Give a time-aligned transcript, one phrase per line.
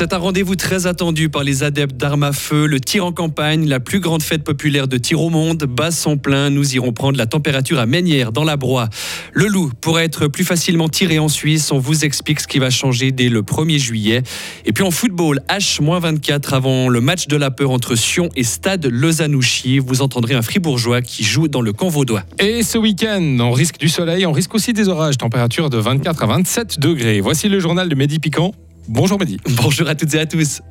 [0.00, 2.64] C'est un rendez-vous très attendu par les adeptes d'armes à feu.
[2.64, 6.16] Le tir en campagne, la plus grande fête populaire de tir au monde, bat son
[6.16, 6.48] plein.
[6.48, 8.88] Nous irons prendre la température à Ménière, dans la Broye.
[9.34, 11.70] Le loup pourrait être plus facilement tiré en Suisse.
[11.70, 14.22] On vous explique ce qui va changer dès le 1er juillet.
[14.64, 18.86] Et puis en football, H-24 avant le match de la peur entre Sion et Stade
[18.86, 19.80] Lausanne-Ouchy.
[19.80, 22.22] Vous entendrez un fribourgeois qui joue dans le camp vaudois.
[22.38, 25.18] Et ce week-end, on risque du soleil, on risque aussi des orages.
[25.18, 27.20] Température de 24 à 27 degrés.
[27.20, 28.54] Voici le journal de Mehdi Piquant.
[28.92, 29.36] Bonjour Mehdi.
[29.50, 30.62] Bonjour à toutes et à tous.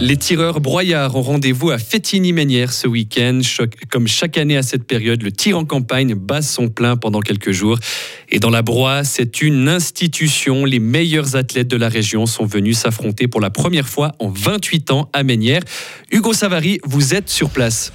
[0.00, 3.38] Les tireurs broyards ont rendez-vous à Fétigny-Ménière ce week-end.
[3.92, 7.52] Comme chaque année à cette période, le tir en campagne bat son plein pendant quelques
[7.52, 7.78] jours.
[8.28, 10.64] Et dans la Broye, c'est une institution.
[10.64, 14.90] Les meilleurs athlètes de la région sont venus s'affronter pour la première fois en 28
[14.90, 15.62] ans à Ménière.
[16.10, 17.92] Hugo Savary, vous êtes sur place.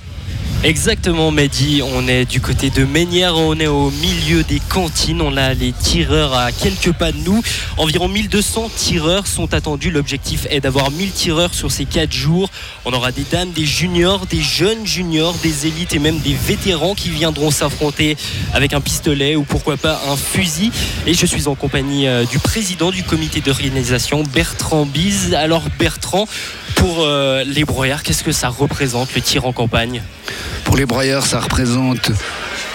[0.63, 1.81] Exactement, Mehdi.
[1.81, 5.19] On est du côté de Ménière, on est au milieu des cantines.
[5.19, 7.41] On a les tireurs à quelques pas de nous.
[7.77, 9.89] Environ 1200 tireurs sont attendus.
[9.89, 12.51] L'objectif est d'avoir 1000 tireurs sur ces 4 jours.
[12.85, 16.93] On aura des dames, des juniors, des jeunes juniors, des élites et même des vétérans
[16.93, 18.15] qui viendront s'affronter
[18.53, 20.71] avec un pistolet ou pourquoi pas un fusil.
[21.07, 25.33] Et je suis en compagnie euh, du président du comité d'organisation, Bertrand Bise.
[25.33, 26.27] Alors, Bertrand,
[26.81, 30.01] pour euh, les broyards, qu'est-ce que ça représente le tir en campagne?
[30.63, 32.11] Pour les broyeurs, ça représente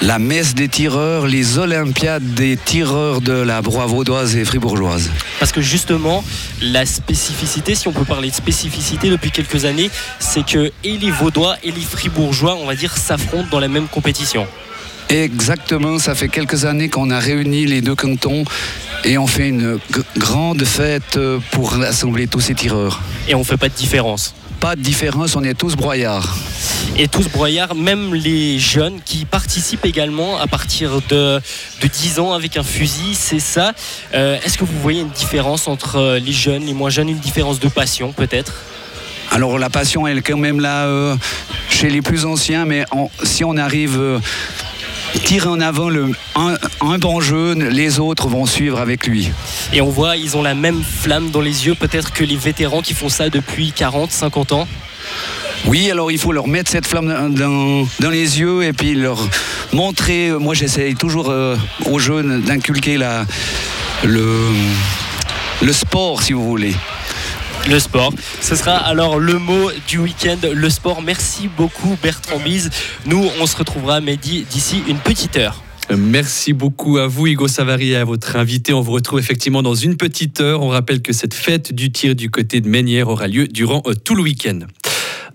[0.01, 5.11] la messe des tireurs, les Olympiades des tireurs de la broie vaudoise et fribourgeoise.
[5.41, 6.23] Parce que justement,
[6.63, 9.91] la spécificité, si on peut parler de spécificité depuis quelques années,
[10.21, 13.89] c'est que et les Vaudois et les Fribourgeois, on va dire, s'affrontent dans la même
[13.89, 14.47] compétition.
[15.09, 18.45] Exactement, ça fait quelques années qu'on a réuni les deux cantons
[19.07, 19.79] et on fait une
[20.19, 21.19] grande fête
[21.53, 23.01] pour assembler tous ces tireurs.
[23.29, 26.35] Et on ne fait pas de différence pas de différence, on est tous broyards.
[26.97, 31.41] Et tous broyards, même les jeunes qui participent également à partir de,
[31.83, 33.73] de 10 ans avec un fusil, c'est ça.
[34.15, 37.61] Euh, est-ce que vous voyez une différence entre les jeunes, les moins jeunes, une différence
[37.61, 38.55] de passion peut-être?
[39.31, 41.17] Alors la passion elle est quand même là euh,
[41.69, 42.85] chez les plus anciens, mais
[43.25, 44.19] si on arrive euh,
[45.21, 49.31] tirer en avant le, un, bon jeune, les autres vont suivre avec lui.
[49.73, 52.83] Et on voit, ils ont la même flamme dans les yeux, peut-être que les vétérans
[52.83, 54.69] qui font ça depuis 40, 50 ans.
[55.67, 59.19] Oui, alors il faut leur mettre cette flamme dans, les yeux et puis leur
[59.73, 60.31] montrer.
[60.33, 61.57] Moi, j'essaye toujours euh,
[61.87, 62.99] aux jeunes d'inculquer
[64.05, 64.53] le,
[65.63, 66.75] le sport, si vous voulez
[67.69, 68.13] le sport.
[68.41, 71.03] Ce sera alors le mot du week-end, le sport.
[71.03, 72.71] Merci beaucoup Bertrand Bise.
[73.07, 75.63] Nous, on se retrouvera midi d'ici une petite heure.
[75.97, 78.73] Merci beaucoup à vous, Hugo Savary, et à votre invité.
[78.73, 80.63] On vous retrouve effectivement dans une petite heure.
[80.63, 83.95] On rappelle que cette fête du tir du côté de Ménière aura lieu durant euh,
[83.95, 84.61] tout le week-end.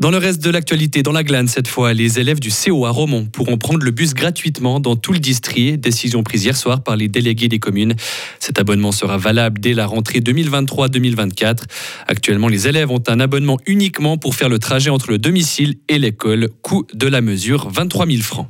[0.02, 2.90] Dans le reste de l'actualité, dans la glane cette fois, les élèves du CO à
[2.90, 5.80] Romont pourront prendre le bus gratuitement dans tout le district.
[5.80, 7.94] Décision prise hier soir par les délégués des communes.
[8.40, 11.66] Cet abonnement sera valable dès la rentrée 2023-2024.
[12.08, 16.00] Actuellement, les élèves ont un abonnement uniquement pour faire le trajet entre le domicile et
[16.00, 16.50] l'école.
[16.64, 18.48] Coût de la mesure 23 000 francs.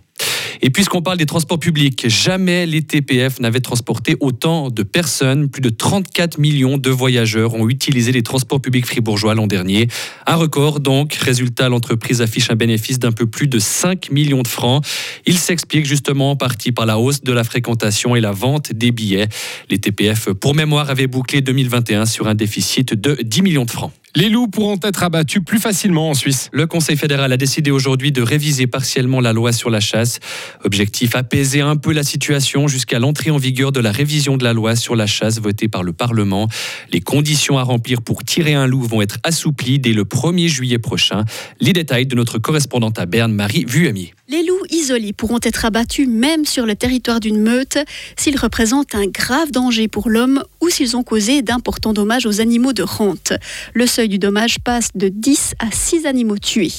[0.64, 5.50] Et puisqu'on parle des transports publics, jamais les TPF n'avaient transporté autant de personnes.
[5.50, 9.88] Plus de 34 millions de voyageurs ont utilisé les transports publics fribourgeois l'an dernier.
[10.28, 11.14] Un record donc.
[11.14, 14.86] Résultat, l'entreprise affiche un bénéfice d'un peu plus de 5 millions de francs.
[15.26, 18.92] Il s'explique justement en partie par la hausse de la fréquentation et la vente des
[18.92, 19.30] billets.
[19.70, 23.92] Les TPF, pour mémoire, avaient bouclé 2021 sur un déficit de 10 millions de francs.
[24.14, 26.50] Les loups pourront être abattus plus facilement en Suisse.
[26.52, 30.20] Le Conseil fédéral a décidé aujourd'hui de réviser partiellement la loi sur la chasse.
[30.66, 34.52] Objectif apaiser un peu la situation jusqu'à l'entrée en vigueur de la révision de la
[34.52, 36.50] loi sur la chasse votée par le Parlement.
[36.92, 40.80] Les conditions à remplir pour tirer un loup vont être assouplies dès le 1er juillet
[40.80, 41.24] prochain.
[41.62, 44.14] Les détails de notre correspondante à Berne, Marie Vuamier.
[44.28, 47.78] Les loups isolés pourront être abattus même sur le territoire d'une meute
[48.18, 52.74] s'ils représentent un grave danger pour l'homme ou s'ils ont causé d'importants dommages aux animaux
[52.74, 53.34] de rente.
[53.74, 56.72] Le seuil du dommage passe de 10 à 6 animaux tués.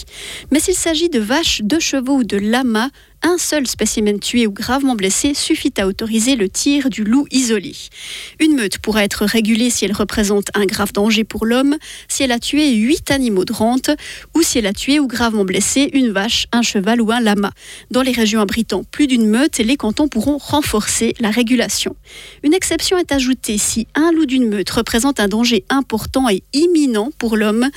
[0.51, 2.89] Mais s'il s'agit de vaches, de chevaux ou de lamas,
[3.23, 7.73] un seul spécimen tué ou gravement blessé suffit à autoriser le tir du loup isolé.
[8.41, 11.77] Une meute pourra être régulée si elle représente un grave danger pour l'homme,
[12.09, 13.91] si elle a tué huit animaux de rente
[14.35, 17.53] ou si elle a tué ou gravement blessé une vache, un cheval ou un lama.
[17.91, 21.97] Dans les régions abritant plus d'une meute, les cantons pourront renforcer la régulation.
[22.43, 27.11] Une exception est ajoutée si un loup d'une meute représente un danger important et imminent
[27.19, 27.69] pour l'homme.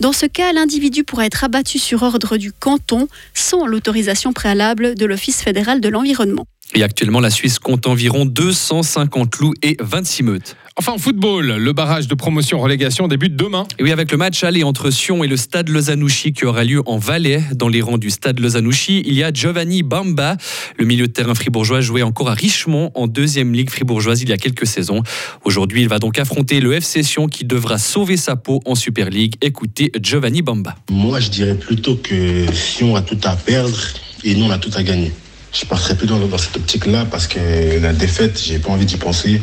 [0.00, 5.06] Dans ce cas, l'individu pourra être abattu sur ordre du canton sans l'autorisation préalable de
[5.06, 6.46] l'Office fédéral de l'environnement.
[6.74, 10.56] Et actuellement, la Suisse compte environ 250 loups et 26 meutes.
[10.76, 13.66] Enfin, en football, le barrage de promotion-relégation débute demain.
[13.78, 16.80] Et oui, avec le match aller entre Sion et le stade Lozanouchi qui aura lieu
[16.86, 17.42] en Valais.
[17.54, 20.38] Dans les rangs du stade Lozanouchi, il y a Giovanni Bamba.
[20.78, 24.32] Le milieu de terrain fribourgeois jouait encore à Richemont en deuxième ligue fribourgeoise il y
[24.32, 25.02] a quelques saisons.
[25.44, 29.10] Aujourd'hui, il va donc affronter le FC Sion qui devra sauver sa peau en Super
[29.10, 29.34] League.
[29.42, 30.74] Écoutez Giovanni Bamba.
[30.90, 33.76] Moi, je dirais plutôt que Sion a tout à perdre
[34.24, 35.12] et nous, on a tout à gagner.
[35.52, 38.96] Je passerai plus dans, dans cette optique-là parce que la défaite, j'ai pas envie d'y
[38.96, 39.40] penser.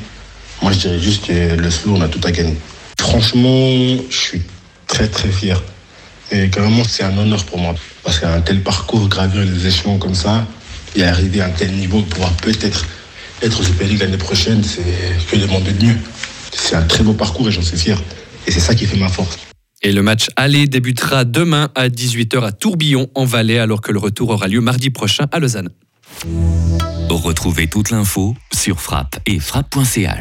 [0.61, 2.57] Moi, je dirais juste que le slow, on a tout à gagner.
[2.99, 4.41] Franchement, je suis
[4.87, 5.61] très très fier.
[6.31, 7.75] Et carrément, c'est un honneur pour moi.
[8.03, 10.45] Parce qu'un tel parcours, gravir les échelons comme ça,
[10.95, 12.85] et arriver à un tel niveau, pouvoir peut-être
[13.41, 14.83] être au Super l'année prochaine, c'est
[15.29, 15.97] que demander de mieux.
[16.51, 18.01] C'est un très beau parcours et j'en suis fier.
[18.47, 19.37] Et c'est ça qui fait ma force.
[19.81, 23.99] Et le match aller débutera demain à 18h à Tourbillon en Valais alors que le
[23.99, 25.69] retour aura lieu mardi prochain à Lausanne.
[27.09, 30.17] Retrouvez toute l'info sur frappe et frappe.ch.